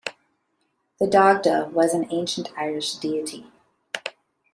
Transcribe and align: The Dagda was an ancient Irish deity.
The 0.99 1.05
Dagda 1.05 1.69
was 1.71 1.93
an 1.93 2.07
ancient 2.09 2.51
Irish 2.57 2.95
deity. 2.95 3.51